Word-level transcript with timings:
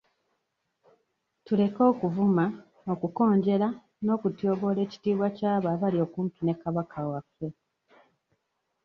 Tuleke 1.45 1.81
okuvuma, 1.91 2.45
okukonjera 2.91 3.67
n'okutyoboola 4.03 4.79
ekitiibwa 4.85 5.27
ky'abo 5.37 5.67
abali 5.73 5.97
okumpi 6.05 6.39
ne 6.43 6.53
Kabaka 6.61 6.99
waffe. 7.09 7.47